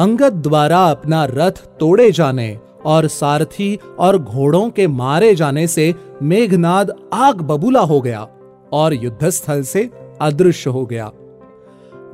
[0.00, 6.92] अंगद द्वारा अपना रथ तोड़े जाने और सारथी और घोड़ों के मारे जाने से मेघनाद
[7.12, 8.26] आग बबूला हो गया
[8.72, 9.90] और युद्धस्थल से
[10.20, 11.10] अदृश्य हो गया।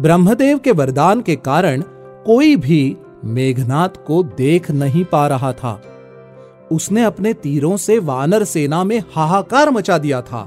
[0.00, 1.82] ब्रह्मदेव के वरदान के कारण
[2.26, 5.80] कोई भी मेघनाथ को देख नहीं पा रहा था।
[6.72, 10.42] उसने अपने तीरों से वानर सेना में हाहाकार मचा दिया था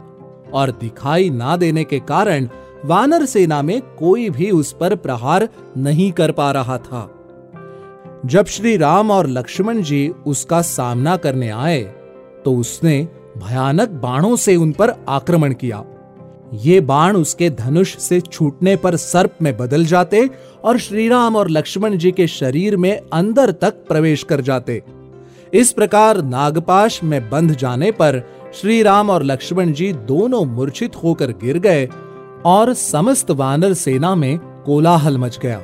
[0.53, 2.49] और दिखाई ना देने के कारण
[2.85, 7.09] वानर सेना में कोई भी उस पर प्रहार नहीं कर पा रहा था।
[8.25, 11.81] जब श्री राम और लक्ष्मण जी उसका सामना करने आए
[12.45, 15.83] तो उसने भयानक बाणों से उन पर आक्रमण किया।
[16.53, 20.29] ये बाण उसके धनुष से छूटने पर सर्प में बदल जाते
[20.63, 24.81] और श्रीराम और लक्ष्मण जी के शरीर में अंदर तक प्रवेश कर जाते।
[25.53, 28.21] इस प्रकार नागपाश में बंध जाने पर
[28.53, 31.89] श्री राम और लक्ष्मण जी दोनों मूर्छित होकर गिर गए
[32.45, 35.61] और समस्त वानर सेना में कोलाहल मच गया।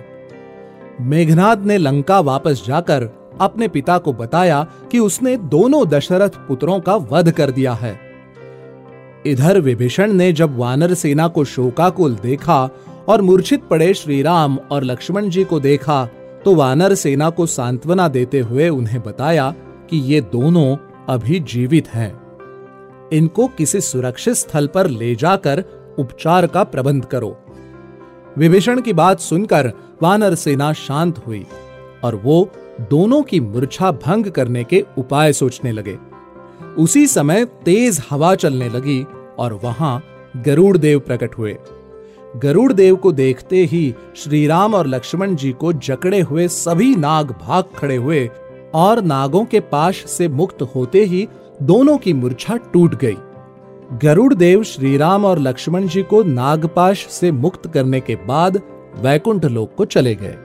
[1.01, 3.09] मेघनाद ने लंका वापस जाकर
[3.41, 7.99] अपने पिता को बताया कि उसने दोनों दशरथ पुत्रों का वध कर दिया है।
[9.25, 12.69] इधर विभीषण ने जब वानर सेना को शोकाकुल देखा
[13.09, 16.05] और मूर्छित पड़े श्रीराम और लक्ष्मण जी को देखा
[16.45, 19.53] तो वानर सेना को सांत्वना देते हुए उन्हें बताया
[19.89, 20.75] कि ये दोनों
[21.09, 22.11] अभी जीवित हैं।
[23.13, 25.63] इनको किसी सुरक्षित स्थल पर ले जाकर
[25.99, 27.44] उपचार का प्रबंध करो।
[28.37, 31.45] विभीषण की बात सुनकर वानर सेना शांत हुई
[32.03, 32.49] और वो
[32.81, 35.97] दोनों की मूर्छा भंग करने के उपाय सोचने लगे।
[36.77, 39.05] उसी समय तेज हवा चलने लगी
[39.39, 40.03] और वहाँ
[40.37, 41.57] गरुड़ देव प्रकट हुए।
[42.37, 47.63] गरुड़ देव को देखते ही श्रीराम और लक्ष्मण जी को जकड़े हुए सभी नाग भाग
[47.77, 48.29] खड़े हुए
[48.73, 51.27] और नागों के पाश से मुक्त होते ही
[51.61, 53.17] दोनों की मूर्छा टूट गई।
[53.93, 58.61] गरुड़ देव श्री राम और लक्ष्मण जी को नागपाश से मुक्त करने के बाद
[58.95, 60.37] वैकुंठ लोक को चले गए।